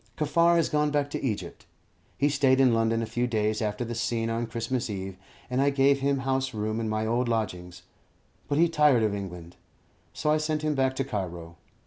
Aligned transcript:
Kaffar 0.17 0.55
has 0.55 0.67
gone 0.67 0.89
back 0.89 1.11
to 1.11 1.23
Egypt. 1.23 1.67
He 2.17 2.27
stayed 2.27 2.59
in 2.59 2.73
London 2.73 3.03
a 3.03 3.05
few 3.05 3.27
days 3.27 3.61
after 3.61 3.85
the 3.85 3.93
scene 3.93 4.31
on 4.31 4.47
Christmas 4.47 4.89
Eve, 4.89 5.15
and 5.47 5.61
I 5.61 5.69
gave 5.69 5.99
him 5.99 6.21
house 6.25 6.55
room 6.55 6.79
in 6.79 6.89
my 6.89 7.05
old 7.05 7.29
lodgings; 7.29 7.83
but 8.47 8.57
he 8.57 8.67
tired 8.67 9.03
of 9.03 9.13
England, 9.13 9.57
so 10.11 10.31
I 10.31 10.37
sent 10.37 10.63
him 10.63 10.73
back 10.73 10.95
to 10.95 11.03
Cairo. 11.03 11.55